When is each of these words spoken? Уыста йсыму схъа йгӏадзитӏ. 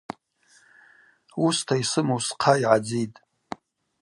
Уыста 1.43 1.73
йсыму 1.81 2.19
схъа 2.25 2.53
йгӏадзитӏ. 2.61 3.17